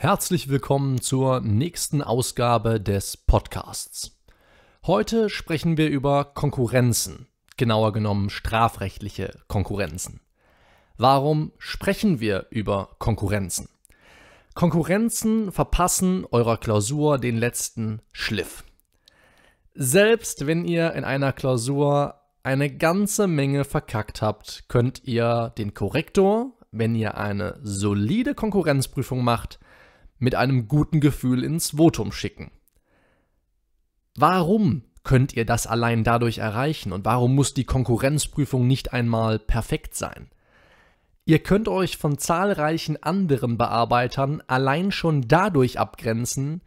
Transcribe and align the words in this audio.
Herzlich 0.00 0.48
willkommen 0.48 1.00
zur 1.00 1.40
nächsten 1.40 2.02
Ausgabe 2.02 2.80
des 2.80 3.16
Podcasts. 3.16 4.16
Heute 4.86 5.28
sprechen 5.28 5.76
wir 5.76 5.88
über 5.88 6.24
Konkurrenzen, 6.24 7.26
genauer 7.56 7.92
genommen 7.92 8.30
strafrechtliche 8.30 9.36
Konkurrenzen. 9.48 10.20
Warum 10.98 11.50
sprechen 11.58 12.20
wir 12.20 12.46
über 12.50 12.90
Konkurrenzen? 13.00 13.68
Konkurrenzen 14.54 15.50
verpassen 15.50 16.24
eurer 16.30 16.58
Klausur 16.58 17.18
den 17.18 17.36
letzten 17.36 18.00
Schliff. 18.12 18.62
Selbst 19.74 20.46
wenn 20.46 20.64
ihr 20.64 20.92
in 20.92 21.02
einer 21.02 21.32
Klausur 21.32 22.20
eine 22.44 22.70
ganze 22.72 23.26
Menge 23.26 23.64
verkackt 23.64 24.22
habt, 24.22 24.66
könnt 24.68 25.02
ihr 25.02 25.52
den 25.58 25.74
Korrektor, 25.74 26.52
wenn 26.70 26.94
ihr 26.94 27.18
eine 27.18 27.58
solide 27.64 28.36
Konkurrenzprüfung 28.36 29.24
macht, 29.24 29.58
mit 30.18 30.34
einem 30.34 30.68
guten 30.68 31.00
Gefühl 31.00 31.44
ins 31.44 31.76
Votum 31.76 32.12
schicken. 32.12 32.50
Warum 34.16 34.82
könnt 35.04 35.34
ihr 35.34 35.44
das 35.44 35.66
allein 35.66 36.04
dadurch 36.04 36.38
erreichen 36.38 36.92
und 36.92 37.04
warum 37.04 37.34
muss 37.34 37.54
die 37.54 37.64
Konkurrenzprüfung 37.64 38.66
nicht 38.66 38.92
einmal 38.92 39.38
perfekt 39.38 39.94
sein? 39.94 40.28
Ihr 41.24 41.38
könnt 41.40 41.68
euch 41.68 41.98
von 41.98 42.18
zahlreichen 42.18 43.02
anderen 43.02 43.58
Bearbeitern 43.58 44.42
allein 44.46 44.90
schon 44.92 45.28
dadurch 45.28 45.78
abgrenzen, 45.78 46.62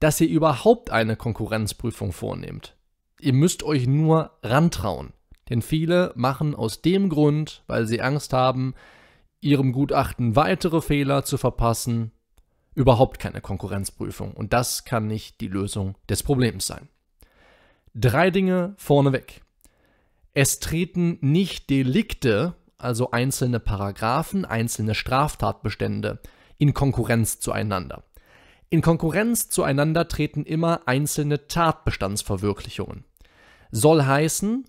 dass 0.00 0.20
ihr 0.20 0.28
überhaupt 0.28 0.90
eine 0.90 1.16
Konkurrenzprüfung 1.16 2.12
vornehmt. 2.12 2.76
Ihr 3.20 3.32
müsst 3.32 3.64
euch 3.64 3.86
nur 3.86 4.30
rantrauen, 4.42 5.12
denn 5.48 5.62
viele 5.62 6.12
machen 6.14 6.54
aus 6.54 6.80
dem 6.82 7.08
Grund, 7.08 7.64
weil 7.66 7.86
sie 7.86 8.00
Angst 8.00 8.32
haben, 8.32 8.74
ihrem 9.40 9.72
Gutachten 9.72 10.36
weitere 10.36 10.80
Fehler 10.80 11.24
zu 11.24 11.36
verpassen, 11.36 12.12
überhaupt 12.78 13.18
keine 13.18 13.40
Konkurrenzprüfung. 13.40 14.32
Und 14.34 14.52
das 14.52 14.84
kann 14.84 15.08
nicht 15.08 15.40
die 15.40 15.48
Lösung 15.48 15.96
des 16.08 16.22
Problems 16.22 16.64
sein. 16.64 16.88
Drei 17.92 18.30
Dinge 18.30 18.74
vorneweg. 18.76 19.42
Es 20.32 20.60
treten 20.60 21.18
nicht 21.20 21.70
Delikte, 21.70 22.54
also 22.76 23.10
einzelne 23.10 23.58
Paragraphen, 23.58 24.44
einzelne 24.44 24.94
Straftatbestände, 24.94 26.20
in 26.56 26.72
Konkurrenz 26.72 27.40
zueinander. 27.40 28.04
In 28.70 28.80
Konkurrenz 28.80 29.48
zueinander 29.48 30.06
treten 30.06 30.44
immer 30.44 30.82
einzelne 30.86 31.48
Tatbestandsverwirklichungen. 31.48 33.04
Soll 33.72 34.04
heißen, 34.04 34.66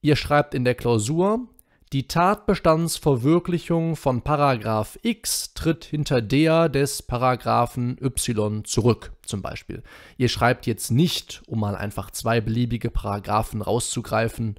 ihr 0.00 0.16
schreibt 0.16 0.54
in 0.54 0.64
der 0.64 0.76
Klausur, 0.76 1.46
die 1.92 2.06
Tatbestandsverwirklichung 2.06 3.96
von 3.96 4.22
Paragraph 4.22 4.96
X 5.02 5.54
tritt 5.54 5.84
hinter 5.84 6.22
der 6.22 6.68
des 6.68 7.02
Paragraphen 7.02 7.98
Y 8.00 8.64
zurück, 8.64 9.12
zum 9.26 9.42
Beispiel. 9.42 9.82
Ihr 10.16 10.28
schreibt 10.28 10.66
jetzt 10.66 10.92
nicht, 10.92 11.42
um 11.46 11.58
mal 11.60 11.74
einfach 11.74 12.12
zwei 12.12 12.40
beliebige 12.40 12.90
Paragraphen 12.90 13.60
rauszugreifen, 13.60 14.54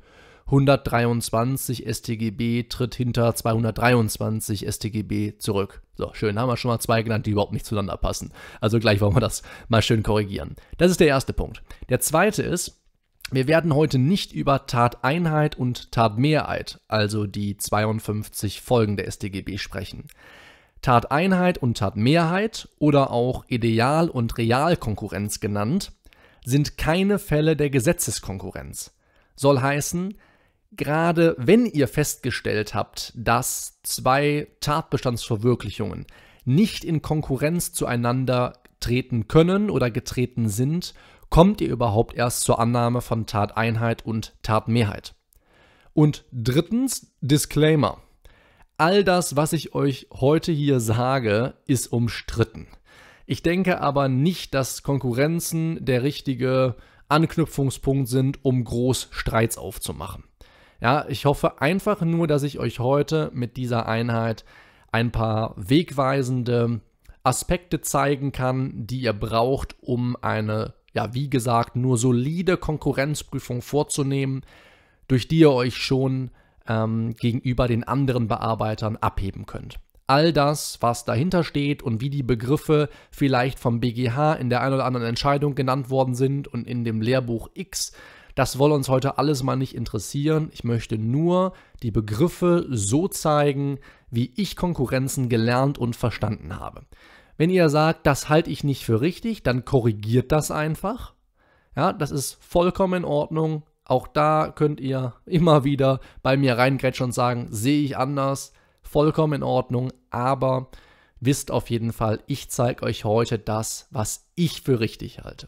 123 0.48 1.86
StGB 1.88 2.64
tritt 2.64 2.96
hinter 2.96 3.34
223 3.34 4.68
StGB 4.68 5.38
zurück. 5.38 5.82
So, 5.96 6.14
schön, 6.14 6.38
haben 6.38 6.50
wir 6.50 6.58
schon 6.58 6.72
mal 6.72 6.80
zwei 6.80 7.02
genannt, 7.02 7.26
die 7.26 7.32
überhaupt 7.32 7.54
nicht 7.54 7.66
zueinander 7.66 7.96
passen. 7.96 8.34
Also 8.60 8.78
gleich 8.80 9.00
wollen 9.00 9.16
wir 9.16 9.22
das 9.22 9.44
mal 9.70 9.82
schön 9.82 10.04
korrigieren. 10.04 10.58
Das 10.78 10.92
ist 10.92 11.00
der 11.00 11.08
erste 11.08 11.32
Punkt. 11.32 11.64
Der 11.88 12.02
zweite 12.02 12.44
ist, 12.44 12.81
wir 13.30 13.48
werden 13.48 13.76
heute 13.76 13.98
nicht 13.98 14.34
über 14.34 14.66
Tateinheit 14.66 15.56
und 15.56 15.92
Tatmehrheit, 15.92 16.80
also 16.88 17.28
die 17.28 17.58
52 17.58 18.62
Folgen 18.62 18.98
der 18.98 19.10
StGB, 19.10 19.58
sprechen. 19.58 20.08
Tateinheit 20.82 21.60
und 21.60 21.78
Tatmehrheit 21.78 22.68
oder 22.80 23.12
auch 23.12 23.46
Ideal- 23.48 24.10
und 24.10 24.38
Realkonkurrenz 24.38 25.40
genannt, 25.40 25.92
sind 26.44 26.78
keine 26.78 27.20
Fälle 27.20 27.56
der 27.56 27.70
Gesetzeskonkurrenz. 27.70 28.92
Soll 29.36 29.62
heißen, 29.62 30.16
gerade 30.72 31.36
wenn 31.38 31.66
ihr 31.66 31.88
festgestellt 31.88 32.74
habt, 32.74 33.14
dass 33.16 33.80
zwei 33.84 34.48
Tatbestandsverwirklichungen 34.60 36.06
nicht 36.46 36.84
in 36.84 37.02
Konkurrenz 37.02 37.74
zueinander 37.74 38.54
treten 38.80 39.28
können 39.28 39.70
oder 39.70 39.92
getreten 39.92 40.50
sind 40.50 40.96
kommt 41.32 41.62
ihr 41.62 41.70
überhaupt 41.70 42.14
erst 42.14 42.42
zur 42.42 42.60
Annahme 42.60 43.02
von 43.02 43.26
Tateinheit 43.26 44.06
und 44.06 44.36
Tatmehrheit. 44.44 45.16
Und 45.94 46.26
drittens, 46.32 47.14
Disclaimer. 47.22 47.98
All 48.78 49.04
das, 49.04 49.36
was 49.36 49.54
ich 49.54 49.74
euch 49.74 50.08
heute 50.12 50.52
hier 50.52 50.80
sage, 50.80 51.56
ist 51.66 51.88
umstritten. 51.88 52.68
Ich 53.26 53.44
denke 53.44 53.80
aber 53.80 54.10
nicht, 54.10 54.54
dass 54.54 54.84
Konkurrenzen 54.84 55.84
der 55.84 56.04
richtige 56.04 56.76
Anknüpfungspunkt 57.08 58.10
sind, 58.10 58.44
um 58.44 58.64
groß 58.64 59.08
Streits 59.12 59.58
aufzumachen. 59.58 60.26
Ja, 60.82 61.06
ich 61.08 61.26
hoffe 61.26 61.62
einfach 61.62 62.02
nur, 62.02 62.28
dass 62.28 62.44
ich 62.44 62.60
euch 62.60 62.80
heute 62.80 63.32
mit 63.34 63.56
dieser 63.56 63.88
Einheit 63.88 64.44
ein 64.92 65.12
paar 65.12 65.54
wegweisende 65.56 66.82
Aspekte 67.24 67.80
zeigen 67.80 68.34
kann, 68.34 68.86
die 68.88 69.02
ihr 69.02 69.14
braucht, 69.14 69.76
um 69.82 70.18
eine 70.22 70.74
ja, 70.94 71.14
wie 71.14 71.30
gesagt, 71.30 71.76
nur 71.76 71.98
solide 71.98 72.58
Konkurrenzprüfung 72.58 73.62
vorzunehmen, 73.62 74.44
durch 75.08 75.28
die 75.28 75.40
ihr 75.40 75.52
euch 75.52 75.76
schon 75.76 76.32
ähm, 76.68 77.16
gegenüber 77.16 77.68
den 77.68 77.84
anderen 77.84 78.28
Bearbeitern 78.28 78.98
abheben 78.98 79.46
könnt. 79.46 79.80
All 80.08 80.34
das, 80.34 80.78
was 80.82 81.06
dahinter 81.06 81.44
steht 81.44 81.82
und 81.84 82.02
wie 82.02 82.10
die 82.10 82.24
Begriffe 82.24 82.90
vielleicht 83.12 83.60
vom 83.60 83.80
BGH 83.80 84.34
in 84.34 84.50
der 84.50 84.62
einen 84.62 84.76
oder 84.76 84.86
anderen 84.86 85.08
Entscheidung 85.08 85.56
genannt 85.56 85.90
worden 85.90 86.16
sind 86.16 86.48
und 86.48 86.68
in 86.68 86.84
dem 86.84 87.02
Lehrbuch 87.02 87.50
X, 87.54 87.94
das 88.36 88.54
soll 88.54 88.72
uns 88.72 88.90
heute 88.90 89.18
alles 89.18 89.44
mal 89.44 89.56
nicht 89.56 89.76
interessieren. 89.76 90.50
Ich 90.54 90.64
möchte 90.64 90.98
nur 90.98 91.54
die 91.84 91.92
Begriffe 91.92 92.66
so 92.70 93.08
zeigen, 93.08 93.80
wie 94.10 94.32
ich 94.36 94.56
Konkurrenzen 94.56 95.30
gelernt 95.30 95.78
und 95.78 95.96
verstanden 95.96 96.60
habe. 96.60 96.84
Wenn 97.42 97.50
ihr 97.50 97.70
sagt, 97.70 98.06
das 98.06 98.30
halte 98.30 98.52
ich 98.52 98.64
nicht 98.64 98.86
für 98.86 99.02
richtig, 99.02 99.42
dann 99.42 99.66
korrigiert 99.66 100.32
das 100.32 100.52
einfach. 100.52 101.16
Ja, 101.76 101.92
das 101.92 102.12
ist 102.12 102.38
vollkommen 102.40 103.02
in 103.02 103.04
Ordnung. 103.04 103.64
Auch 103.84 104.06
da 104.06 104.54
könnt 104.56 104.80
ihr 104.80 105.16
immer 105.26 105.64
wieder 105.64 106.02
bei 106.22 106.38
mir 106.38 106.60
reingrätschen 106.60 107.06
und 107.06 107.14
sagen, 107.14 107.48
sehe 107.50 107.84
ich 107.84 107.98
anders, 107.98 108.54
vollkommen 108.84 109.34
in 109.34 109.42
Ordnung, 109.42 109.92
aber 110.12 110.70
wisst 111.20 111.50
auf 111.50 111.72
jeden 111.72 111.94
Fall, 111.94 112.20
ich 112.28 112.52
zeige 112.52 112.84
euch 112.84 113.06
heute 113.06 113.40
das, 113.40 113.88
was 113.90 114.30
ich 114.36 114.62
für 114.62 114.80
richtig 114.80 115.24
halte. 115.24 115.48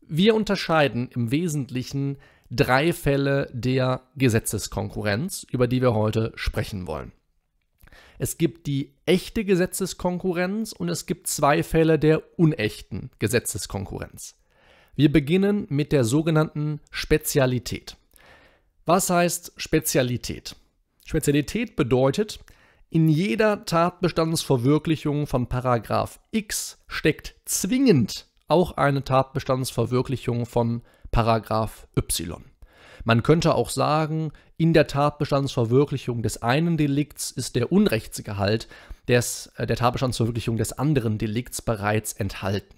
Wir 0.00 0.34
unterscheiden 0.34 1.10
im 1.14 1.30
Wesentlichen 1.30 2.16
drei 2.50 2.94
Fälle 2.94 3.50
der 3.52 4.04
Gesetzeskonkurrenz, 4.16 5.46
über 5.50 5.68
die 5.68 5.82
wir 5.82 5.92
heute 5.92 6.32
sprechen 6.34 6.86
wollen. 6.86 7.12
Es 8.22 8.36
gibt 8.36 8.66
die 8.66 8.92
echte 9.06 9.46
Gesetzeskonkurrenz 9.46 10.72
und 10.72 10.90
es 10.90 11.06
gibt 11.06 11.26
zwei 11.26 11.62
Fälle 11.62 11.98
der 11.98 12.38
unechten 12.38 13.08
Gesetzeskonkurrenz. 13.18 14.36
Wir 14.94 15.10
beginnen 15.10 15.64
mit 15.70 15.90
der 15.90 16.04
sogenannten 16.04 16.82
Spezialität. 16.90 17.96
Was 18.84 19.08
heißt 19.08 19.54
Spezialität? 19.56 20.54
Spezialität 21.06 21.76
bedeutet, 21.76 22.40
in 22.90 23.08
jeder 23.08 23.64
Tatbestandsverwirklichung 23.64 25.26
von 25.26 25.48
Paragraph 25.48 26.20
X 26.30 26.76
steckt 26.88 27.36
zwingend 27.46 28.26
auch 28.48 28.72
eine 28.72 29.02
Tatbestandsverwirklichung 29.02 30.44
von 30.44 30.82
Paragraph 31.10 31.88
Y. 31.96 32.44
Man 33.04 33.22
könnte 33.22 33.54
auch 33.54 33.70
sagen, 33.70 34.32
in 34.56 34.74
der 34.74 34.86
Tatbestandsverwirklichung 34.86 36.22
des 36.22 36.42
einen 36.42 36.76
Delikts 36.76 37.30
ist 37.30 37.56
der 37.56 37.72
Unrechtsgehalt 37.72 38.68
des, 39.08 39.50
äh, 39.56 39.66
der 39.66 39.76
Tatbestandsverwirklichung 39.76 40.56
des 40.56 40.72
anderen 40.72 41.18
Delikts 41.18 41.62
bereits 41.62 42.12
enthalten. 42.12 42.76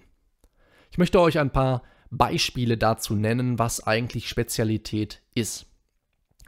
Ich 0.91 0.97
möchte 0.97 1.19
euch 1.19 1.39
ein 1.39 1.51
paar 1.51 1.83
Beispiele 2.09 2.77
dazu 2.77 3.15
nennen, 3.15 3.59
was 3.59 3.85
eigentlich 3.85 4.29
Spezialität 4.29 5.21
ist. 5.33 5.65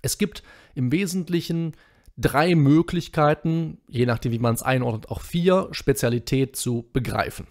Es 0.02 0.18
gibt 0.18 0.44
im 0.76 0.92
Wesentlichen 0.92 1.74
drei 2.18 2.56
Möglichkeiten, 2.56 3.80
je 3.88 4.06
nachdem 4.06 4.32
wie 4.32 4.40
man 4.40 4.54
es 4.54 4.62
einordnet, 4.62 5.10
auch 5.10 5.22
vier, 5.22 5.68
Spezialität 5.72 6.56
zu 6.56 6.88
begreifen. 6.94 7.48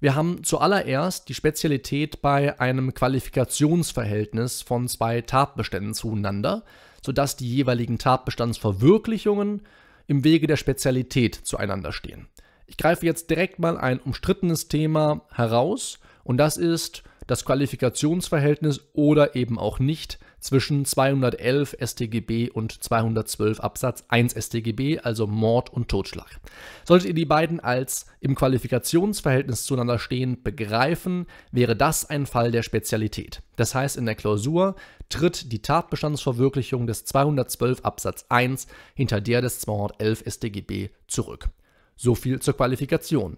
Wir 0.00 0.14
haben 0.14 0.42
zuallererst 0.44 1.28
die 1.28 1.34
Spezialität 1.34 2.22
bei 2.22 2.58
einem 2.58 2.94
Qualifikationsverhältnis 2.94 4.62
von 4.62 4.88
zwei 4.88 5.20
Tatbeständen 5.20 5.92
zueinander, 5.92 6.64
sodass 7.04 7.36
die 7.36 7.54
jeweiligen 7.54 7.98
Tatbestandsverwirklichungen 7.98 9.62
im 10.06 10.24
Wege 10.24 10.46
der 10.46 10.56
Spezialität 10.56 11.34
zueinander 11.34 11.92
stehen. 11.92 12.28
Ich 12.66 12.78
greife 12.78 13.04
jetzt 13.04 13.28
direkt 13.28 13.58
mal 13.58 13.76
ein 13.76 14.00
umstrittenes 14.00 14.68
Thema 14.68 15.20
heraus 15.32 15.98
und 16.24 16.38
das 16.38 16.56
ist 16.56 17.02
das 17.30 17.44
Qualifikationsverhältnis 17.44 18.80
oder 18.92 19.36
eben 19.36 19.56
auch 19.56 19.78
nicht 19.78 20.18
zwischen 20.40 20.84
211 20.84 21.76
StGB 21.80 22.50
und 22.50 22.82
212 22.82 23.60
Absatz 23.60 24.04
1 24.08 24.34
StGB, 24.34 24.98
also 24.98 25.28
Mord 25.28 25.72
und 25.72 25.88
Totschlag. 25.88 26.40
Solltet 26.84 27.08
ihr 27.08 27.14
die 27.14 27.26
beiden 27.26 27.60
als 27.60 28.06
im 28.18 28.34
Qualifikationsverhältnis 28.34 29.64
zueinander 29.64 30.00
stehend 30.00 30.42
begreifen, 30.42 31.26
wäre 31.52 31.76
das 31.76 32.04
ein 32.04 32.26
Fall 32.26 32.50
der 32.50 32.64
Spezialität. 32.64 33.42
Das 33.54 33.76
heißt, 33.76 33.96
in 33.96 34.06
der 34.06 34.16
Klausur 34.16 34.74
tritt 35.08 35.52
die 35.52 35.62
Tatbestandsverwirklichung 35.62 36.88
des 36.88 37.04
212 37.04 37.84
Absatz 37.84 38.24
1 38.28 38.66
hinter 38.94 39.20
der 39.20 39.40
des 39.40 39.60
211 39.60 40.24
StGB 40.26 40.88
zurück. 41.06 41.48
So 41.94 42.16
viel 42.16 42.40
zur 42.40 42.56
Qualifikation. 42.56 43.36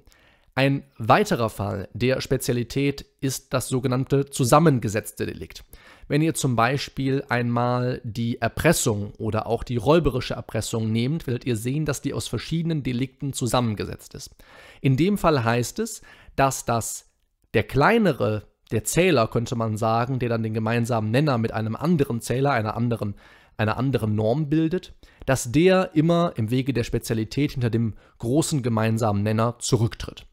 Ein 0.54 0.84
weiterer 0.98 1.48
Fall 1.48 1.88
der 1.94 2.20
Spezialität 2.20 3.06
ist 3.20 3.54
das 3.54 3.68
sogenannte 3.68 4.26
zusammengesetzte 4.26 5.24
Delikt. 5.24 5.64
Wenn 6.08 6.20
ihr 6.20 6.34
zum 6.34 6.56
Beispiel 6.56 7.24
einmal 7.30 8.02
die 8.04 8.38
Erpressung 8.42 9.14
oder 9.16 9.46
auch 9.46 9.64
die 9.64 9.78
räuberische 9.78 10.34
Erpressung 10.34 10.92
nehmt, 10.92 11.26
werdet 11.26 11.46
ihr 11.46 11.56
sehen, 11.56 11.86
dass 11.86 12.02
die 12.02 12.12
aus 12.12 12.28
verschiedenen 12.28 12.82
Delikten 12.82 13.32
zusammengesetzt 13.32 14.14
ist. 14.14 14.36
In 14.82 14.98
dem 14.98 15.16
Fall 15.16 15.42
heißt 15.42 15.78
es, 15.78 16.02
dass 16.36 16.66
das 16.66 17.06
der 17.54 17.62
kleinere, 17.62 18.42
der 18.72 18.84
Zähler 18.84 19.28
könnte 19.28 19.56
man 19.56 19.78
sagen, 19.78 20.18
der 20.18 20.28
dann 20.28 20.42
den 20.42 20.52
gemeinsamen 20.52 21.10
Nenner 21.10 21.38
mit 21.38 21.52
einem 21.52 21.76
anderen 21.76 22.20
Zähler, 22.20 22.52
einer 22.52 22.76
anderen, 22.76 23.14
einer 23.56 23.78
anderen 23.78 24.14
Norm 24.14 24.50
bildet, 24.50 24.92
dass 25.24 25.50
der 25.50 25.94
immer 25.94 26.34
im 26.36 26.50
Wege 26.50 26.74
der 26.74 26.84
Spezialität 26.84 27.52
hinter 27.52 27.70
dem 27.70 27.94
großen 28.18 28.62
gemeinsamen 28.62 29.22
Nenner 29.22 29.56
zurücktritt. 29.58 30.26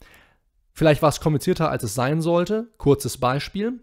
Vielleicht 0.74 1.02
war 1.02 1.10
es 1.10 1.20
komplizierter, 1.20 1.70
als 1.70 1.84
es 1.84 1.96
sein 1.96 2.22
sollte. 2.22 2.68
Kurzes 2.78 3.18
Beispiel. 3.18 3.80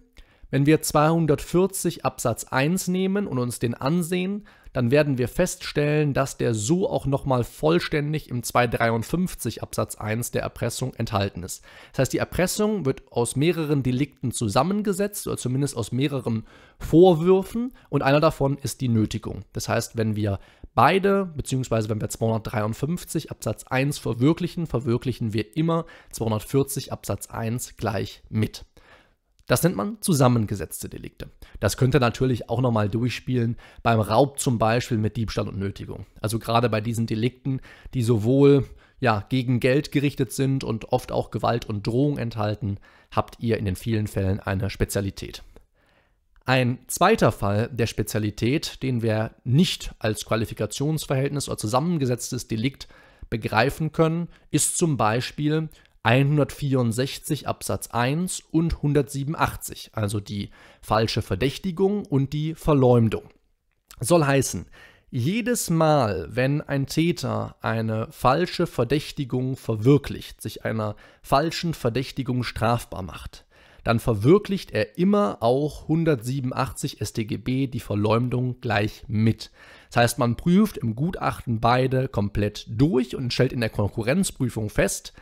Wenn 0.50 0.66
wir 0.66 0.80
240 0.80 2.04
Absatz 2.04 2.44
1 2.44 2.88
nehmen 2.88 3.26
und 3.26 3.38
uns 3.38 3.58
den 3.58 3.74
ansehen, 3.74 4.46
dann 4.76 4.90
werden 4.90 5.16
wir 5.16 5.28
feststellen, 5.28 6.12
dass 6.12 6.36
der 6.36 6.52
so 6.52 6.86
auch 6.90 7.06
nochmal 7.06 7.44
vollständig 7.44 8.28
im 8.28 8.42
253 8.42 9.62
Absatz 9.62 9.94
1 9.94 10.32
der 10.32 10.42
Erpressung 10.42 10.92
enthalten 10.92 11.42
ist. 11.44 11.64
Das 11.92 12.00
heißt, 12.00 12.12
die 12.12 12.18
Erpressung 12.18 12.84
wird 12.84 13.10
aus 13.10 13.36
mehreren 13.36 13.82
Delikten 13.82 14.32
zusammengesetzt 14.32 15.26
oder 15.26 15.38
zumindest 15.38 15.78
aus 15.78 15.92
mehreren 15.92 16.44
Vorwürfen 16.78 17.72
und 17.88 18.02
einer 18.02 18.20
davon 18.20 18.58
ist 18.58 18.82
die 18.82 18.88
Nötigung. 18.88 19.46
Das 19.54 19.66
heißt, 19.70 19.96
wenn 19.96 20.14
wir 20.14 20.40
beide, 20.74 21.24
beziehungsweise 21.24 21.88
wenn 21.88 22.02
wir 22.02 22.10
253 22.10 23.30
Absatz 23.30 23.64
1 23.64 23.96
verwirklichen, 23.96 24.66
verwirklichen 24.66 25.32
wir 25.32 25.56
immer 25.56 25.86
240 26.10 26.92
Absatz 26.92 27.28
1 27.28 27.78
gleich 27.78 28.22
mit. 28.28 28.66
Das 29.46 29.62
nennt 29.62 29.76
man 29.76 29.98
zusammengesetzte 30.00 30.88
Delikte. 30.88 31.30
Das 31.60 31.76
könnt 31.76 31.94
ihr 31.94 32.00
natürlich 32.00 32.50
auch 32.50 32.60
nochmal 32.60 32.88
durchspielen 32.88 33.56
beim 33.82 34.00
Raub 34.00 34.40
zum 34.40 34.58
Beispiel 34.58 34.98
mit 34.98 35.16
Diebstahl 35.16 35.48
und 35.48 35.58
Nötigung. 35.58 36.06
Also 36.20 36.38
gerade 36.38 36.68
bei 36.68 36.80
diesen 36.80 37.06
Delikten, 37.06 37.60
die 37.94 38.02
sowohl 38.02 38.64
ja, 38.98 39.24
gegen 39.28 39.60
Geld 39.60 39.92
gerichtet 39.92 40.32
sind 40.32 40.64
und 40.64 40.92
oft 40.92 41.12
auch 41.12 41.30
Gewalt 41.30 41.66
und 41.66 41.86
Drohung 41.86 42.18
enthalten, 42.18 42.78
habt 43.10 43.38
ihr 43.40 43.58
in 43.58 43.64
den 43.64 43.76
vielen 43.76 44.06
Fällen 44.06 44.40
eine 44.40 44.70
Spezialität. 44.70 45.42
Ein 46.44 46.78
zweiter 46.86 47.32
Fall 47.32 47.68
der 47.72 47.86
Spezialität, 47.86 48.82
den 48.82 49.02
wir 49.02 49.32
nicht 49.44 49.94
als 49.98 50.24
Qualifikationsverhältnis 50.24 51.48
oder 51.48 51.58
zusammengesetztes 51.58 52.48
Delikt 52.48 52.88
begreifen 53.30 53.92
können, 53.92 54.28
ist 54.50 54.78
zum 54.78 54.96
Beispiel 54.96 55.68
164 56.06 57.48
Absatz 57.48 57.88
1 57.88 58.44
und 58.52 58.76
187, 58.76 59.90
also 59.92 60.20
die 60.20 60.50
falsche 60.80 61.20
Verdächtigung 61.20 62.06
und 62.06 62.32
die 62.32 62.54
Verleumdung. 62.54 63.24
Soll 63.98 64.24
heißen, 64.24 64.66
jedes 65.10 65.68
Mal, 65.68 66.28
wenn 66.30 66.60
ein 66.60 66.86
Täter 66.86 67.56
eine 67.60 68.06
falsche 68.12 68.68
Verdächtigung 68.68 69.56
verwirklicht, 69.56 70.40
sich 70.40 70.64
einer 70.64 70.94
falschen 71.22 71.74
Verdächtigung 71.74 72.44
strafbar 72.44 73.02
macht, 73.02 73.44
dann 73.82 73.98
verwirklicht 73.98 74.70
er 74.70 74.98
immer 74.98 75.38
auch 75.40 75.82
187 75.82 76.98
StGB 77.04 77.66
die 77.66 77.80
Verleumdung 77.80 78.60
gleich 78.60 79.02
mit. 79.08 79.50
Das 79.88 79.96
heißt, 79.96 80.18
man 80.20 80.36
prüft 80.36 80.78
im 80.78 80.94
Gutachten 80.94 81.58
beide 81.58 82.06
komplett 82.06 82.64
durch 82.68 83.16
und 83.16 83.32
stellt 83.32 83.52
in 83.52 83.60
der 83.60 83.70
Konkurrenzprüfung 83.70 84.70
fest, 84.70 85.12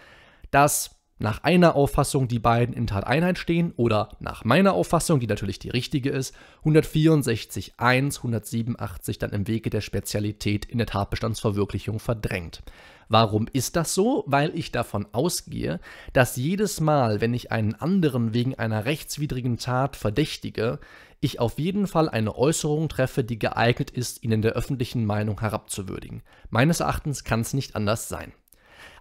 dass 0.55 0.95
nach 1.19 1.43
einer 1.45 1.77
Auffassung 1.77 2.29
die 2.29 2.39
beiden 2.39 2.75
in 2.75 2.87
Tateinheit 2.87 3.39
stehen 3.39 3.73
oder 3.77 4.11
nach 4.19 4.45
meiner 4.45 4.75
Auffassung, 4.75 5.21
die 5.21 5.27
natürlich 5.27 5.59
die 5.59 5.71
richtige 5.71 6.11
ist, 6.11 6.35
164 6.59 7.75
1, 7.77 8.19
187 8.19 9.19
dann 9.19 9.31
im 9.31 9.47
Wege 9.47 9.71
der 9.71 9.81
Spezialität 9.81 10.65
in 10.65 10.79
der 10.79 10.87
Tatbestandsverwirklichung 10.87 12.01
verdrängt. 12.01 12.62
Warum 13.09 13.47
ist 13.53 13.77
das 13.77 13.95
so? 13.95 14.25
Weil 14.27 14.56
ich 14.56 14.73
davon 14.73 15.06
ausgehe, 15.12 15.79
dass 16.12 16.37
jedes 16.37 16.81
Mal, 16.81 17.21
wenn 17.21 17.35
ich 17.35 17.53
einen 17.53 17.75
anderen 17.75 18.35
wegen 18.35 18.56
einer 18.56 18.85
rechtswidrigen 18.85 19.59
Tat 19.59 19.97
verdächtige, 19.97 20.81
ich 21.21 21.41
auf 21.41 21.59
jeden 21.59 21.87
Fall 21.87 22.09
eine 22.09 22.37
Äußerung 22.37 22.89
treffe, 22.89 23.25
die 23.25 23.39
geeignet 23.39 23.91
ist, 23.91 24.23
ihn 24.23 24.33
in 24.33 24.43
der 24.43 24.53
öffentlichen 24.53 25.06
Meinung 25.06 25.41
herabzuwürdigen. 25.41 26.23
Meines 26.51 26.81
Erachtens 26.81 27.25
kann 27.25 27.41
es 27.41 27.55
nicht 27.55 27.77
anders 27.77 28.09
sein. 28.09 28.33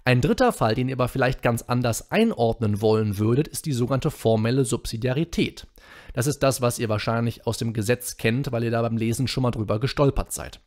Ein 0.05 0.19
dritter 0.19 0.51
Fall, 0.51 0.75
den 0.75 0.89
ihr 0.89 0.95
aber 0.95 1.07
vielleicht 1.07 1.41
ganz 1.41 1.61
anders 1.61 2.11
einordnen 2.11 2.81
wollen 2.81 3.17
würdet, 3.17 3.47
ist 3.47 3.65
die 3.65 3.71
sogenannte 3.71 4.11
formelle 4.11 4.65
Subsidiarität. 4.65 5.65
Das 6.13 6.27
ist 6.27 6.39
das, 6.39 6.61
was 6.61 6.77
ihr 6.77 6.89
wahrscheinlich 6.89 7.47
aus 7.47 7.57
dem 7.57 7.71
Gesetz 7.71 8.17
kennt, 8.17 8.51
weil 8.51 8.65
ihr 8.65 8.71
da 8.71 8.81
beim 8.81 8.97
Lesen 8.97 9.27
schon 9.27 9.43
mal 9.43 9.51
drüber 9.51 9.79
gestolpert 9.79 10.33
seid. 10.33 10.59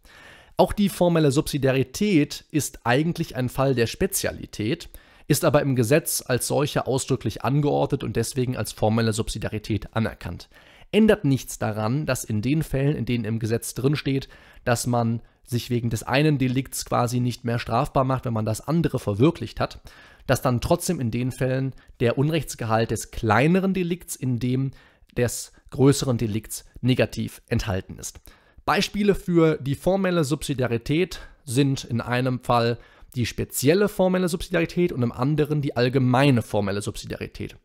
Auch 0.56 0.72
die 0.72 0.88
formelle 0.88 1.32
Subsidiarität 1.32 2.46
ist 2.50 2.80
eigentlich 2.84 3.36
ein 3.36 3.50
Fall 3.50 3.74
der 3.74 3.86
Spezialität, 3.86 4.88
ist 5.28 5.44
aber 5.44 5.60
im 5.60 5.76
Gesetz 5.76 6.24
als 6.26 6.46
solche 6.46 6.86
ausdrücklich 6.86 7.44
angeordnet 7.44 8.04
und 8.04 8.16
deswegen 8.16 8.56
als 8.56 8.72
formelle 8.72 9.12
Subsidiarität 9.12 9.94
anerkannt. 9.94 10.48
Ändert 10.92 11.24
nichts 11.24 11.58
daran, 11.58 12.06
dass 12.06 12.24
in 12.24 12.40
den 12.40 12.62
Fällen, 12.62 12.96
in 12.96 13.04
denen 13.04 13.24
im 13.26 13.38
Gesetz 13.38 13.74
drinsteht, 13.74 14.28
dass 14.64 14.86
man 14.86 15.20
sich 15.46 15.70
wegen 15.70 15.90
des 15.90 16.02
einen 16.02 16.38
Delikts 16.38 16.84
quasi 16.84 17.20
nicht 17.20 17.44
mehr 17.44 17.58
strafbar 17.58 18.04
macht, 18.04 18.24
wenn 18.24 18.32
man 18.32 18.44
das 18.44 18.66
andere 18.66 18.98
verwirklicht 18.98 19.60
hat, 19.60 19.80
dass 20.26 20.42
dann 20.42 20.60
trotzdem 20.60 21.00
in 21.00 21.10
den 21.10 21.32
Fällen 21.32 21.72
der 22.00 22.18
Unrechtsgehalt 22.18 22.90
des 22.90 23.10
kleineren 23.10 23.74
Delikts 23.74 24.16
in 24.16 24.38
dem 24.38 24.72
des 25.16 25.52
größeren 25.70 26.18
Delikts 26.18 26.64
negativ 26.80 27.42
enthalten 27.48 27.98
ist. 27.98 28.20
Beispiele 28.64 29.14
für 29.14 29.56
die 29.56 29.76
formelle 29.76 30.24
Subsidiarität 30.24 31.20
sind 31.44 31.84
in 31.84 32.00
einem 32.00 32.40
Fall 32.40 32.78
die 33.14 33.26
spezielle 33.26 33.88
formelle 33.88 34.28
Subsidiarität 34.28 34.92
und 34.92 35.02
im 35.02 35.12
anderen 35.12 35.62
die 35.62 35.76
allgemeine 35.76 36.42
formelle 36.42 36.82
Subsidiarität. 36.82 37.56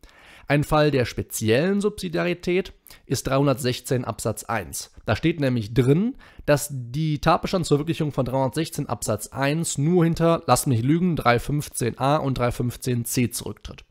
Ein 0.48 0.64
Fall 0.64 0.90
der 0.90 1.04
speziellen 1.04 1.80
Subsidiarität 1.80 2.72
ist 3.06 3.26
316 3.26 4.04
Absatz 4.04 4.44
1. 4.44 4.92
Da 5.06 5.16
steht 5.16 5.40
nämlich 5.40 5.74
drin, 5.74 6.16
dass 6.46 6.68
die 6.70 7.20
Tatbestandsverwirklichung 7.20 8.12
von 8.12 8.24
316 8.24 8.88
Absatz 8.88 9.28
1 9.28 9.78
nur 9.78 10.04
hinter, 10.04 10.42
lasst 10.46 10.66
mich 10.66 10.82
lügen, 10.82 11.16
315a 11.16 12.18
und 12.18 12.38
315c 12.38 13.30
zurücktritt. 13.30 13.84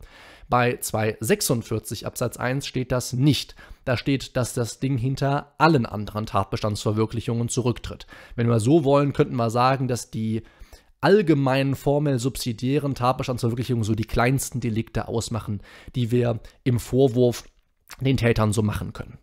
Bei 0.49 0.75
246 0.75 2.05
Absatz 2.05 2.35
1 2.35 2.67
steht 2.67 2.91
das 2.91 3.13
nicht. 3.13 3.55
Da 3.85 3.95
steht, 3.95 4.35
dass 4.35 4.53
das 4.53 4.79
Ding 4.79 4.97
hinter 4.97 5.53
allen 5.57 5.85
anderen 5.85 6.25
Tatbestandsverwirklichungen 6.25 7.47
zurücktritt. 7.47 8.05
Wenn 8.35 8.49
wir 8.49 8.59
so 8.59 8.83
wollen, 8.83 9.13
könnten 9.13 9.37
wir 9.37 9.49
sagen, 9.49 9.87
dass 9.87 10.11
die 10.11 10.43
allgemeinen 11.01 11.75
formell 11.75 12.19
subsidiären 12.19 12.95
Tatbestandsverwirklichungen 12.95 13.83
so 13.83 13.95
die 13.95 14.05
kleinsten 14.05 14.59
Delikte 14.59 15.07
ausmachen, 15.07 15.61
die 15.95 16.11
wir 16.11 16.39
im 16.63 16.79
Vorwurf 16.79 17.43
den 17.99 18.17
Tätern 18.17 18.53
so 18.53 18.61
machen 18.61 18.93
können. 18.93 19.17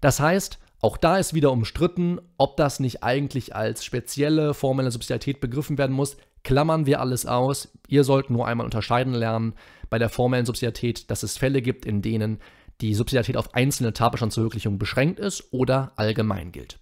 Das 0.00 0.20
heißt, 0.20 0.58
auch 0.80 0.96
da 0.96 1.18
ist 1.18 1.34
wieder 1.34 1.52
umstritten, 1.52 2.20
ob 2.38 2.56
das 2.56 2.80
nicht 2.80 3.02
eigentlich 3.02 3.56
als 3.56 3.84
spezielle 3.84 4.54
formelle 4.54 4.90
Subsidiarität 4.90 5.40
begriffen 5.40 5.78
werden 5.78 5.96
muss. 5.96 6.16
Klammern 6.44 6.86
wir 6.86 7.00
alles 7.00 7.26
aus. 7.26 7.72
Ihr 7.88 8.04
sollt 8.04 8.30
nur 8.30 8.46
einmal 8.46 8.66
unterscheiden 8.66 9.14
lernen 9.14 9.54
bei 9.90 9.98
der 9.98 10.08
formellen 10.08 10.46
Subsidiarität, 10.46 11.10
dass 11.10 11.22
es 11.22 11.38
Fälle 11.38 11.62
gibt, 11.62 11.86
in 11.86 12.02
denen 12.02 12.38
die 12.80 12.94
Subsidiarität 12.94 13.36
auf 13.36 13.54
einzelne 13.54 13.94
Tatbestandsverwirklichungen 13.94 14.78
beschränkt 14.78 15.18
ist 15.18 15.52
oder 15.52 15.92
allgemein 15.96 16.52
gilt. 16.52 16.78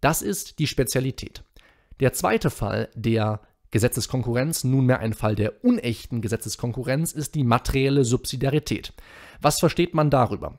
Das 0.00 0.20
ist 0.20 0.58
die 0.58 0.66
Spezialität. 0.66 1.44
Der 2.00 2.12
zweite 2.12 2.50
Fall, 2.50 2.88
der 2.94 3.40
Gesetzeskonkurrenz, 3.72 4.62
nunmehr 4.62 5.00
ein 5.00 5.14
Fall 5.14 5.34
der 5.34 5.64
unechten 5.64 6.20
Gesetzeskonkurrenz, 6.20 7.12
ist 7.12 7.34
die 7.34 7.42
materielle 7.42 8.04
Subsidiarität. 8.04 8.92
Was 9.40 9.58
versteht 9.58 9.94
man 9.94 10.10
darüber? 10.10 10.58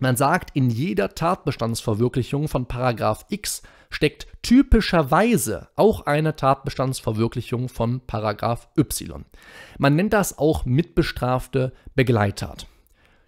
Man 0.00 0.16
sagt, 0.16 0.56
in 0.56 0.70
jeder 0.70 1.10
Tatbestandsverwirklichung 1.10 2.48
von 2.48 2.66
Paragraph 2.66 3.26
X 3.28 3.62
steckt 3.90 4.26
typischerweise 4.42 5.68
auch 5.76 6.06
eine 6.06 6.34
Tatbestandsverwirklichung 6.34 7.68
von 7.68 8.00
Paragraph 8.06 8.68
Y. 8.78 9.26
Man 9.78 9.96
nennt 9.96 10.14
das 10.14 10.38
auch 10.38 10.64
mitbestrafte 10.64 11.72
Begleittat. 11.94 12.66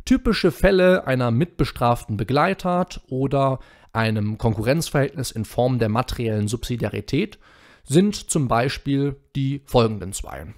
Typische 0.07 0.53
Fälle 0.53 1.07
einer 1.07 1.31
mitbestraften 1.31 2.17
Begleittat 2.17 3.03
oder 3.09 3.59
einem 3.93 4.38
Konkurrenzverhältnis 4.38 5.31
in 5.31 5.45
Form 5.45 5.79
der 5.79 5.88
materiellen 5.88 6.49
Subsidiarität 6.49 7.38
sind 7.85 8.17
zum 8.17 8.49
Beispiel 8.49 9.17
die 9.37 9.62
folgenden 9.64 10.12
zwei. 10.12 10.55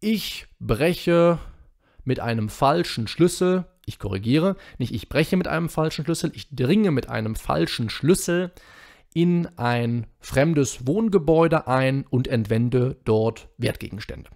Ich 0.00 0.46
breche 0.60 1.38
mit 2.04 2.20
einem 2.20 2.48
falschen 2.48 3.08
Schlüssel, 3.08 3.66
ich 3.84 3.98
korrigiere, 3.98 4.56
nicht 4.78 4.94
ich 4.94 5.08
breche 5.08 5.36
mit 5.36 5.48
einem 5.48 5.68
falschen 5.68 6.04
Schlüssel, 6.04 6.30
ich 6.34 6.48
dringe 6.54 6.90
mit 6.90 7.08
einem 7.08 7.34
falschen 7.34 7.90
Schlüssel 7.90 8.52
in 9.14 9.48
ein 9.56 10.06
fremdes 10.20 10.86
Wohngebäude 10.86 11.66
ein 11.66 12.04
und 12.08 12.28
entwende 12.28 12.96
dort 13.04 13.48
Wertgegenstände. 13.56 14.30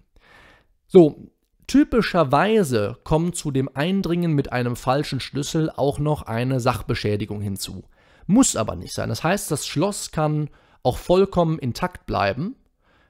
So, 0.87 1.31
typischerweise 1.67 2.97
kommt 3.03 3.35
zu 3.35 3.51
dem 3.51 3.69
Eindringen 3.73 4.33
mit 4.33 4.51
einem 4.51 4.75
falschen 4.75 5.19
Schlüssel 5.19 5.69
auch 5.69 5.99
noch 5.99 6.23
eine 6.23 6.59
Sachbeschädigung 6.59 7.41
hinzu. 7.41 7.83
Muss 8.25 8.55
aber 8.55 8.75
nicht 8.75 8.93
sein. 8.93 9.09
Das 9.09 9.23
heißt, 9.23 9.51
das 9.51 9.67
Schloss 9.67 10.11
kann 10.11 10.49
auch 10.83 10.97
vollkommen 10.97 11.59
intakt 11.59 12.05
bleiben. 12.05 12.55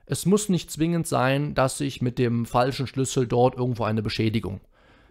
Es 0.05 0.25
muss 0.25 0.49
nicht 0.49 0.71
zwingend 0.71 1.07
sein, 1.07 1.55
dass 1.55 1.79
ich 1.81 2.01
mit 2.01 2.19
dem 2.19 2.45
falschen 2.45 2.87
Schlüssel 2.87 3.27
dort 3.27 3.55
irgendwo 3.55 3.83
eine 3.83 4.03
Beschädigung 4.03 4.61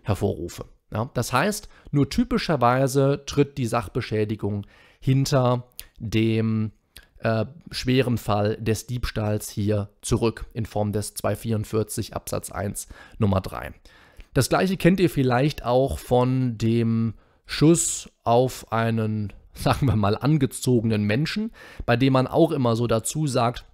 hervorrufe. 0.03 0.67
Ja, 0.93 1.11
das 1.15 1.33
heißt, 1.33 1.69
nur 1.91 2.09
typischerweise 2.09 3.23
tritt 3.27 3.57
die 3.57 3.67
Sachbeschädigung 3.67 4.67
hinter 5.01 5.69
dem 5.99 6.73
äh, 7.19 7.47
schweren 7.71 8.19
Fall 8.19 8.57
des 8.57 8.87
Diebstahls 8.87 9.49
hier 9.49 9.89
zurück 10.03 10.45
in 10.53 10.67
Form 10.67 10.93
des 10.93 11.15
244 11.15 12.15
Absatz 12.15 12.51
1 12.51 12.89
Nummer 13.19 13.41
3. 13.41 13.73
Das 14.35 14.49
gleiche 14.49 14.77
kennt 14.77 15.01
ihr 15.01 15.11
vielleicht 15.11 15.65
auch 15.65 15.99
von 15.99 16.59
dem 16.59 17.15
Schuss 17.47 18.11
auf 18.25 18.73
einen 18.73 19.33
sagen 19.55 19.87
wir 19.87 19.97
mal, 19.97 20.17
angezogenen 20.17 21.05
Menschen, 21.05 21.53
bei 21.87 21.97
dem 21.97 22.13
man 22.15 22.27
auch 22.27 22.53
immer 22.53 22.77
so 22.77 22.87
dazu 22.87 23.27
sagt, 23.27 23.65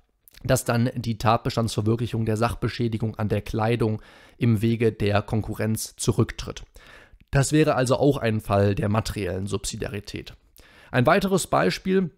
dass 0.45 0.65
dann 0.65 0.91
die 0.95 1.19
Tatbestandsverwirklichung 1.19 2.25
der 2.25 2.37
Sachbeschädigung 2.37 3.17
an 3.17 3.29
der 3.29 3.43
Kleidung 3.43 4.01
im 4.37 4.63
Wege 4.63 4.93
der 4.93 5.23
Konkurrenz 5.23 5.97
zurücktritt. 5.97 6.63
Das 7.31 7.53
wäre 7.53 7.75
also 7.75 7.97
auch 7.97 8.17
ein 8.17 8.41
Fall 8.41 8.75
der 8.75 8.89
materiellen 8.89 9.47
Subsidiarität. 9.47 10.35
Ein 10.91 11.07
weiteres 11.07 11.47
Beispiel 11.47 12.11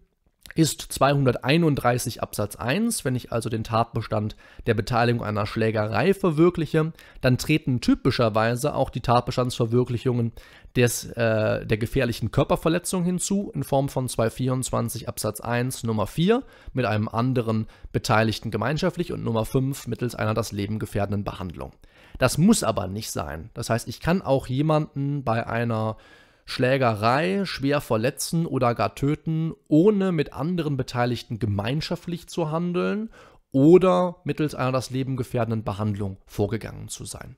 ist 0.55 0.81
231 0.81 2.21
Absatz 2.21 2.55
1. 2.55 3.05
Wenn 3.05 3.15
ich 3.15 3.31
also 3.31 3.49
den 3.49 3.63
Tatbestand 3.63 4.35
der 4.65 4.73
Beteiligung 4.73 5.23
einer 5.23 5.45
Schlägerei 5.45 6.13
verwirkliche, 6.13 6.91
dann 7.21 7.37
treten 7.37 7.81
typischerweise 7.81 8.75
auch 8.75 8.89
die 8.89 9.01
Tatbestandsverwirklichungen 9.01 10.33
des, 10.75 11.05
äh, 11.11 11.65
der 11.65 11.77
gefährlichen 11.77 12.31
Körperverletzung 12.31 13.03
hinzu 13.03 13.51
in 13.53 13.63
Form 13.63 13.89
von 13.89 14.07
224 14.07 15.07
Absatz 15.07 15.41
1 15.41 15.83
Nummer 15.83 16.07
4 16.07 16.43
mit 16.73 16.85
einem 16.85 17.07
anderen 17.07 17.67
Beteiligten 17.91 18.51
gemeinschaftlich 18.51 19.11
und 19.11 19.23
Nummer 19.23 19.45
5 19.45 19.87
mittels 19.87 20.15
einer 20.15 20.33
das 20.33 20.51
Leben 20.51 20.79
gefährdenden 20.79 21.23
Behandlung. 21.23 21.71
Das 22.17 22.37
muss 22.37 22.63
aber 22.63 22.87
nicht 22.87 23.11
sein. 23.11 23.49
Das 23.53 23.69
heißt, 23.69 23.87
ich 23.87 23.99
kann 23.99 24.21
auch 24.21 24.47
jemanden 24.47 25.23
bei 25.23 25.47
einer 25.47 25.97
Schlägerei 26.51 27.45
schwer 27.45 27.79
verletzen 27.79 28.45
oder 28.45 28.75
gar 28.75 28.93
töten, 28.93 29.53
ohne 29.69 30.11
mit 30.11 30.33
anderen 30.33 30.75
Beteiligten 30.75 31.39
gemeinschaftlich 31.39 32.27
zu 32.27 32.51
handeln 32.51 33.09
oder 33.53 34.17
mittels 34.25 34.53
einer 34.53 34.73
das 34.73 34.89
Leben 34.89 35.15
gefährdenden 35.15 35.63
Behandlung 35.63 36.17
vorgegangen 36.25 36.89
zu 36.89 37.05
sein. 37.05 37.37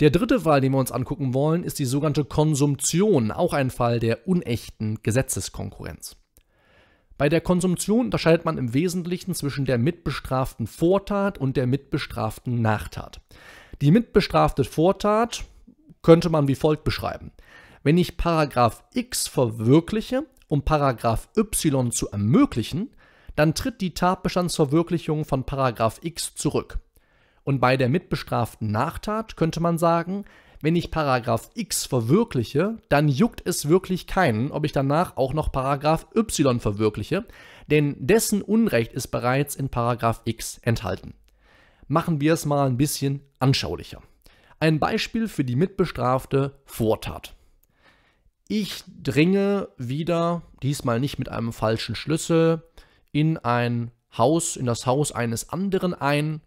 Der 0.00 0.08
dritte 0.08 0.40
Fall, 0.40 0.62
den 0.62 0.72
wir 0.72 0.78
uns 0.78 0.92
angucken 0.92 1.34
wollen, 1.34 1.62
ist 1.62 1.78
die 1.78 1.84
sogenannte 1.84 2.24
Konsumtion, 2.24 3.30
auch 3.30 3.52
ein 3.52 3.68
Fall 3.68 4.00
der 4.00 4.26
unechten 4.26 5.02
Gesetzeskonkurrenz. 5.02 6.16
Bei 7.18 7.28
der 7.28 7.42
Konsumtion 7.42 8.06
unterscheidet 8.06 8.46
man 8.46 8.56
im 8.56 8.72
Wesentlichen 8.72 9.34
zwischen 9.34 9.66
der 9.66 9.76
mitbestraften 9.76 10.66
Vortat 10.66 11.36
und 11.36 11.58
der 11.58 11.66
mitbestraften 11.66 12.62
Nachtat. 12.62 13.20
Die 13.82 13.90
mitbestrafte 13.90 14.64
Vortat 14.64 15.44
könnte 16.00 16.30
man 16.30 16.48
wie 16.48 16.54
folgt 16.54 16.84
beschreiben. 16.84 17.30
Wenn 17.84 17.98
ich 17.98 18.16
Paragraph 18.16 18.82
X 18.94 19.28
verwirkliche, 19.28 20.24
um 20.48 20.62
Paragraph 20.62 21.28
Y 21.36 21.92
zu 21.92 22.08
ermöglichen, 22.08 22.88
dann 23.36 23.54
tritt 23.54 23.82
die 23.82 23.92
Tatbestandsverwirklichung 23.92 25.26
von 25.26 25.44
Paragraph 25.44 26.00
X 26.02 26.34
zurück. 26.34 26.78
Und 27.42 27.60
bei 27.60 27.76
der 27.76 27.90
mitbestraften 27.90 28.72
Nachtat 28.72 29.36
könnte 29.36 29.60
man 29.60 29.76
sagen, 29.76 30.24
wenn 30.62 30.76
ich 30.76 30.90
Paragraph 30.90 31.50
X 31.52 31.84
verwirkliche, 31.84 32.78
dann 32.88 33.06
juckt 33.06 33.42
es 33.44 33.68
wirklich 33.68 34.06
keinen, 34.06 34.50
ob 34.50 34.64
ich 34.64 34.72
danach 34.72 35.18
auch 35.18 35.34
noch 35.34 35.52
Paragraph 35.52 36.06
Y 36.16 36.60
verwirkliche, 36.60 37.26
denn 37.66 37.96
dessen 37.98 38.40
Unrecht 38.40 38.94
ist 38.94 39.08
bereits 39.08 39.56
in 39.56 39.68
Paragraph 39.68 40.22
X 40.24 40.58
enthalten. 40.62 41.12
Machen 41.86 42.22
wir 42.22 42.32
es 42.32 42.46
mal 42.46 42.66
ein 42.66 42.78
bisschen 42.78 43.20
anschaulicher. 43.40 44.00
Ein 44.58 44.78
Beispiel 44.78 45.28
für 45.28 45.44
die 45.44 45.56
mitbestrafte 45.56 46.54
Vortat. 46.64 47.34
Ich 48.48 48.84
dringe 49.02 49.68
wieder, 49.78 50.42
diesmal 50.62 51.00
nicht 51.00 51.18
mit 51.18 51.30
einem 51.30 51.52
falschen 51.52 51.94
Schlüssel, 51.94 52.62
in 53.10 53.38
ein 53.38 53.90
Haus, 54.16 54.56
in 54.56 54.66
das 54.66 54.86
Haus 54.86 55.12
eines 55.12 55.48
anderen 55.48 55.94
ein, 55.94 56.42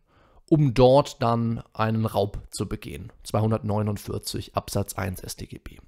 um 0.50 0.74
dort 0.74 1.22
dann 1.22 1.64
einen 1.74 2.06
Raub 2.06 2.40
zu 2.52 2.68
begehen. 2.68 3.12
249 3.24 4.56
Absatz 4.56 4.94
1 4.94 5.22
StGB. 5.22 5.80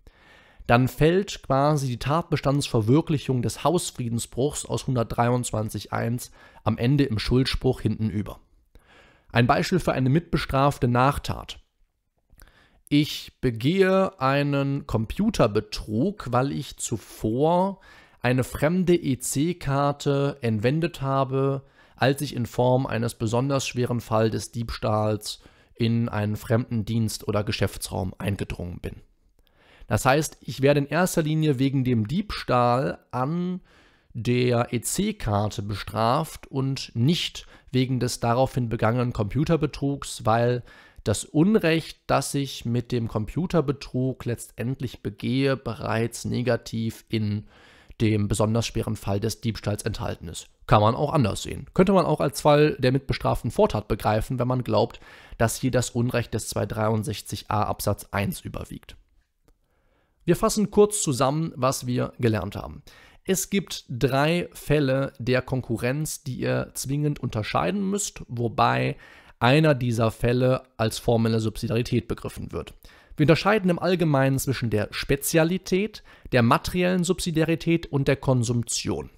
Dann 0.65 0.87
fällt 0.87 1.43
quasi 1.43 1.87
die 1.87 1.99
Tatbestandsverwirklichung 1.99 3.41
des 3.41 3.63
Hausfriedensbruchs 3.63 4.65
aus 4.65 4.85
123.1 4.85 6.31
am 6.63 6.77
Ende 6.77 7.05
im 7.05 7.19
Schuldspruch 7.19 7.81
hinten 7.81 8.09
über. 8.09 8.39
Ein 9.31 9.47
Beispiel 9.47 9.79
für 9.79 9.93
eine 9.93 10.09
mitbestrafte 10.09 10.87
Nachtat 10.87 11.59
ich 12.89 13.33
begehe 13.39 14.19
einen 14.19 14.87
Computerbetrug, 14.87 16.31
weil 16.31 16.51
ich 16.51 16.77
zuvor 16.77 17.79
eine 18.21 18.43
fremde 18.43 18.95
EC-Karte 18.95 20.37
entwendet 20.41 21.01
habe, 21.01 21.61
als 21.95 22.21
ich 22.21 22.35
in 22.35 22.47
Form 22.47 22.87
eines 22.87 23.13
besonders 23.13 23.67
schweren 23.67 24.01
Fall 24.01 24.31
des 24.31 24.51
Diebstahls 24.51 25.39
in 25.75 26.09
einen 26.09 26.35
fremden 26.35 26.83
Dienst 26.83 27.27
oder 27.27 27.43
Geschäftsraum 27.43 28.13
eingedrungen 28.17 28.79
bin. 28.81 28.95
Das 29.87 30.05
heißt, 30.05 30.37
ich 30.41 30.61
werde 30.61 30.81
in 30.81 30.87
erster 30.87 31.21
Linie 31.21 31.59
wegen 31.59 31.83
dem 31.83 32.07
Diebstahl 32.07 32.99
an 33.11 33.61
der 34.13 34.73
EC-Karte 34.73 35.61
bestraft 35.61 36.47
und 36.47 36.91
nicht 36.95 37.47
wegen 37.71 37.99
des 37.99 38.19
daraufhin 38.19 38.67
begangenen 38.67 39.13
Computerbetrugs, 39.13 40.25
weil 40.25 40.63
das 41.03 41.25
Unrecht, 41.25 41.99
das 42.07 42.33
ich 42.33 42.65
mit 42.65 42.91
dem 42.91 43.07
Computerbetrug 43.07 44.25
letztendlich 44.25 45.01
begehe, 45.01 45.57
bereits 45.57 46.25
negativ 46.25 47.05
in 47.09 47.47
dem 48.01 48.27
besonders 48.27 48.65
schweren 48.65 48.95
Fall 48.95 49.19
des 49.19 49.41
Diebstahls 49.41 49.83
enthalten 49.83 50.27
ist. 50.27 50.47
Kann 50.67 50.81
man 50.81 50.95
auch 50.95 51.11
anders 51.11 51.43
sehen. 51.43 51.67
Könnte 51.73 51.93
man 51.93 52.05
auch 52.05 52.19
als 52.21 52.41
Fall 52.41 52.75
der 52.79 52.91
mitbestraften 52.91 53.51
Vortat 53.51 53.87
begreifen, 53.87 54.39
wenn 54.39 54.47
man 54.47 54.63
glaubt, 54.63 54.99
dass 55.37 55.55
hier 55.57 55.71
das 55.71 55.89
Unrecht 55.89 56.33
des 56.33 56.55
263a 56.55 57.49
Absatz 57.49 58.07
1 58.11 58.41
überwiegt. 58.41 58.95
Wir 60.25 60.35
fassen 60.35 60.69
kurz 60.69 61.01
zusammen, 61.01 61.53
was 61.55 61.87
wir 61.87 62.13
gelernt 62.19 62.55
haben. 62.55 62.83
Es 63.23 63.49
gibt 63.49 63.85
drei 63.89 64.49
Fälle 64.53 65.13
der 65.19 65.41
Konkurrenz, 65.41 66.23
die 66.23 66.35
ihr 66.35 66.71
zwingend 66.73 67.19
unterscheiden 67.19 67.89
müsst, 67.89 68.21
wobei 68.27 68.95
einer 69.39 69.73
dieser 69.73 70.11
Fälle 70.11 70.63
als 70.77 70.99
formelle 70.99 71.39
Subsidiarität 71.39 72.07
begriffen 72.07 72.51
wird. 72.51 72.73
Wir 73.17 73.25
unterscheiden 73.25 73.69
im 73.69 73.79
Allgemeinen 73.79 74.39
zwischen 74.39 74.69
der 74.69 74.87
Spezialität, 74.91 76.03
der 76.31 76.41
materiellen 76.41 77.03
Subsidiarität 77.03 77.85
und 77.87 78.07
der 78.07 78.15
Konsumtion. 78.15 79.09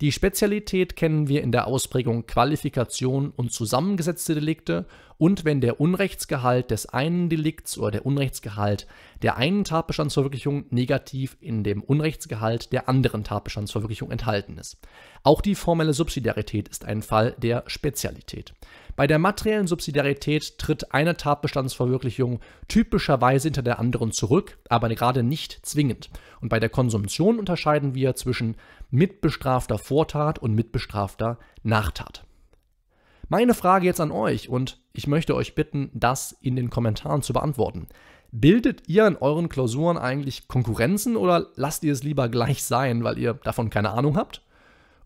Die 0.00 0.12
Spezialität 0.12 0.96
kennen 0.96 1.28
wir 1.28 1.42
in 1.42 1.52
der 1.52 1.66
Ausprägung 1.66 2.26
Qualifikation 2.26 3.34
und 3.36 3.52
zusammengesetzte 3.52 4.34
Delikte 4.34 4.86
und 5.18 5.44
wenn 5.44 5.60
der 5.60 5.78
Unrechtsgehalt 5.78 6.70
des 6.70 6.86
einen 6.86 7.28
Delikts 7.28 7.76
oder 7.76 7.90
der 7.90 8.06
Unrechtsgehalt 8.06 8.86
der 9.20 9.36
einen 9.36 9.64
Tatbestandsverwirklichung 9.64 10.64
negativ 10.70 11.36
in 11.42 11.62
dem 11.62 11.82
Unrechtsgehalt 11.82 12.72
der 12.72 12.88
anderen 12.88 13.24
Tatbestandsverwirklichung 13.24 14.10
enthalten 14.10 14.56
ist. 14.56 14.78
Auch 15.22 15.42
die 15.42 15.54
formelle 15.54 15.92
Subsidiarität 15.92 16.68
ist 16.68 16.86
ein 16.86 17.02
Fall 17.02 17.36
der 17.36 17.64
Spezialität. 17.66 18.54
Bei 18.96 19.06
der 19.06 19.18
materiellen 19.18 19.66
Subsidiarität 19.66 20.56
tritt 20.58 20.94
eine 20.94 21.18
Tatbestandsverwirklichung 21.18 22.40
typischerweise 22.68 23.48
hinter 23.48 23.62
der 23.62 23.78
anderen 23.78 24.12
zurück, 24.12 24.56
aber 24.70 24.88
gerade 24.88 25.22
nicht 25.22 25.64
zwingend. 25.66 26.08
Und 26.40 26.48
bei 26.48 26.60
der 26.60 26.70
Konsumtion 26.70 27.38
unterscheiden 27.38 27.94
wir 27.94 28.14
zwischen 28.14 28.56
mitbestrafter 28.90 29.78
Vortat 29.78 30.38
und 30.38 30.54
mitbestrafter 30.54 31.38
Nachtat. 31.62 32.24
Meine 33.28 33.54
Frage 33.54 33.86
jetzt 33.86 34.00
an 34.00 34.10
euch 34.10 34.48
und 34.48 34.80
ich 34.92 35.06
möchte 35.06 35.36
euch 35.36 35.54
bitten, 35.54 35.90
das 35.94 36.32
in 36.40 36.56
den 36.56 36.68
Kommentaren 36.68 37.22
zu 37.22 37.32
beantworten. 37.32 37.86
Bildet 38.32 38.88
ihr 38.88 39.06
in 39.06 39.16
euren 39.16 39.48
Klausuren 39.48 39.98
eigentlich 39.98 40.48
Konkurrenzen 40.48 41.16
oder 41.16 41.48
lasst 41.54 41.84
ihr 41.84 41.92
es 41.92 42.02
lieber 42.02 42.28
gleich 42.28 42.64
sein, 42.64 43.04
weil 43.04 43.18
ihr 43.18 43.34
davon 43.34 43.70
keine 43.70 43.90
Ahnung 43.90 44.16
habt? 44.16 44.42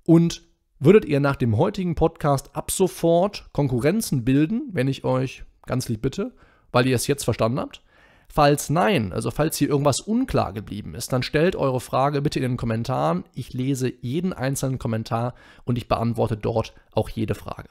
Und 0.05 0.43
würdet 0.79 1.05
ihr 1.05 1.21
nach 1.21 1.37
dem 1.37 1.57
heutigen 1.57 1.95
Podcast 1.95 2.57
ab 2.57 2.71
sofort 2.71 3.49
Konkurrenzen 3.53 4.25
bilden, 4.25 4.69
wenn 4.73 4.89
ich 4.89 5.05
euch 5.05 5.45
ganz 5.67 5.89
lieb 5.89 6.03
bitte, 6.03 6.33
weil 6.73 6.87
ihr 6.87 6.97
es 6.97 7.07
jetzt 7.07 7.25
verstanden 7.25 7.61
habt? 7.61 7.83
Falls 8.35 8.69
nein, 8.69 9.13
also 9.13 9.31
falls 9.31 9.57
hier 9.59 9.69
irgendwas 9.69 10.01
unklar 10.01 10.53
geblieben 10.53 10.97
ist, 10.97 11.13
dann 11.13 11.23
stellt 11.23 11.55
eure 11.55 11.79
Frage 11.79 12.21
bitte 12.21 12.41
in 12.41 12.43
den 12.43 12.57
Kommentaren. 12.57 13.23
Ich 13.33 13.53
lese 13.53 13.93
jeden 14.01 14.33
einzelnen 14.33 14.81
Kommentar 14.81 15.35
und 15.63 15.79
ich 15.79 15.87
beantworte 15.87 16.37
dort 16.37 16.75
auch 16.91 17.09
jede 17.09 17.37
Frage. 17.37 17.69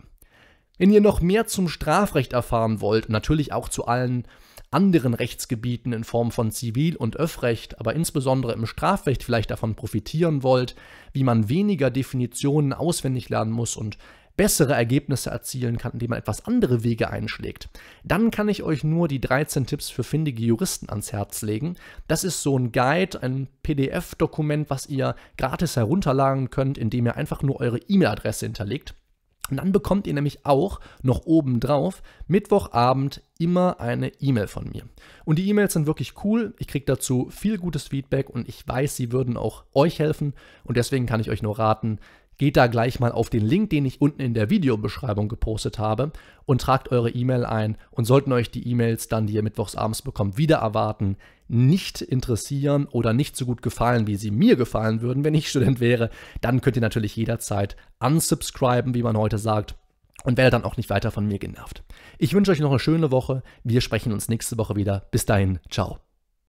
Wenn 0.77 0.89
ihr 0.89 1.01
noch 1.01 1.19
mehr 1.19 1.47
zum 1.47 1.67
Strafrecht 1.67 2.31
erfahren 2.31 2.79
wollt 2.79 3.09
natürlich 3.09 3.51
auch 3.51 3.67
zu 3.67 3.87
allen 3.87 4.25
anderen 4.71 5.13
Rechtsgebieten 5.13 5.91
in 5.91 6.05
Form 6.05 6.31
von 6.31 6.49
Zivil- 6.49 6.95
und 6.95 7.17
Öffrecht, 7.17 7.81
aber 7.81 7.93
insbesondere 7.93 8.53
im 8.53 8.65
Strafrecht 8.65 9.21
vielleicht 9.25 9.51
davon 9.51 9.75
profitieren 9.75 10.43
wollt, 10.43 10.75
wie 11.11 11.25
man 11.25 11.49
weniger 11.49 11.91
Definitionen 11.91 12.71
auswendig 12.71 13.27
lernen 13.27 13.51
muss 13.51 13.75
und 13.75 13.97
bessere 14.35 14.73
Ergebnisse 14.73 15.29
erzielen 15.29 15.77
kann, 15.77 15.93
indem 15.93 16.09
man 16.09 16.19
etwas 16.19 16.45
andere 16.45 16.83
Wege 16.83 17.09
einschlägt, 17.09 17.69
dann 18.03 18.31
kann 18.31 18.49
ich 18.49 18.63
euch 18.63 18.83
nur 18.83 19.07
die 19.07 19.21
13 19.21 19.65
Tipps 19.65 19.89
für 19.89 20.03
findige 20.03 20.43
Juristen 20.43 20.89
ans 20.89 21.13
Herz 21.13 21.41
legen. 21.41 21.75
Das 22.07 22.23
ist 22.23 22.41
so 22.41 22.57
ein 22.57 22.71
Guide, 22.71 23.21
ein 23.21 23.47
PDF-Dokument, 23.61 24.69
was 24.69 24.87
ihr 24.87 25.15
gratis 25.37 25.75
herunterladen 25.75 26.49
könnt, 26.49 26.77
indem 26.77 27.05
ihr 27.05 27.15
einfach 27.15 27.43
nur 27.43 27.59
eure 27.59 27.77
E-Mail-Adresse 27.77 28.45
hinterlegt. 28.45 28.95
Und 29.49 29.57
dann 29.57 29.73
bekommt 29.73 30.07
ihr 30.07 30.13
nämlich 30.13 30.45
auch 30.45 30.79
noch 31.01 31.25
obendrauf 31.25 32.01
Mittwochabend 32.27 33.21
immer 33.37 33.81
eine 33.81 34.07
E-Mail 34.21 34.47
von 34.47 34.69
mir. 34.69 34.83
Und 35.25 35.37
die 35.37 35.49
E-Mails 35.49 35.73
sind 35.73 35.85
wirklich 35.85 36.13
cool. 36.23 36.55
Ich 36.59 36.67
kriege 36.67 36.85
dazu 36.85 37.27
viel 37.29 37.57
gutes 37.57 37.89
Feedback 37.89 38.29
und 38.29 38.47
ich 38.47 38.65
weiß, 38.65 38.95
sie 38.95 39.11
würden 39.11 39.35
auch 39.35 39.65
euch 39.73 39.99
helfen. 39.99 40.33
Und 40.63 40.77
deswegen 40.77 41.05
kann 41.05 41.19
ich 41.19 41.29
euch 41.29 41.43
nur 41.43 41.59
raten, 41.59 41.99
geht 42.37 42.57
da 42.57 42.67
gleich 42.67 42.99
mal 42.99 43.11
auf 43.11 43.29
den 43.29 43.45
Link, 43.45 43.69
den 43.69 43.85
ich 43.85 44.01
unten 44.01 44.21
in 44.21 44.33
der 44.33 44.49
Videobeschreibung 44.49 45.27
gepostet 45.27 45.79
habe 45.79 46.11
und 46.45 46.61
tragt 46.61 46.91
eure 46.91 47.09
E-Mail 47.09 47.45
ein 47.45 47.77
und 47.91 48.05
sollten 48.05 48.31
euch 48.31 48.51
die 48.51 48.67
E-Mails 48.67 49.07
dann, 49.07 49.27
die 49.27 49.33
ihr 49.33 49.43
mittwochsabends 49.43 50.01
bekommt, 50.01 50.37
wieder 50.37 50.57
erwarten, 50.57 51.17
nicht 51.47 52.01
interessieren 52.01 52.87
oder 52.89 53.13
nicht 53.13 53.35
so 53.35 53.45
gut 53.45 53.61
gefallen, 53.61 54.07
wie 54.07 54.15
sie 54.15 54.31
mir 54.31 54.55
gefallen 54.55 55.01
würden, 55.01 55.23
wenn 55.23 55.35
ich 55.35 55.49
Student 55.49 55.79
wäre, 55.79 56.09
dann 56.41 56.61
könnt 56.61 56.77
ihr 56.77 56.81
natürlich 56.81 57.15
jederzeit 57.15 57.75
unsubscriben, 57.99 58.93
wie 58.93 59.03
man 59.03 59.17
heute 59.17 59.37
sagt, 59.37 59.75
und 60.23 60.37
werdet 60.37 60.53
dann 60.53 60.63
auch 60.63 60.77
nicht 60.77 60.89
weiter 60.89 61.11
von 61.11 61.27
mir 61.27 61.39
genervt. 61.39 61.83
Ich 62.17 62.33
wünsche 62.33 62.51
euch 62.51 62.59
noch 62.59 62.69
eine 62.69 62.79
schöne 62.79 63.11
Woche. 63.11 63.43
Wir 63.63 63.81
sprechen 63.81 64.13
uns 64.13 64.29
nächste 64.29 64.57
Woche 64.57 64.75
wieder. 64.75 65.07
Bis 65.11 65.25
dahin, 65.25 65.59
ciao. 65.69 66.12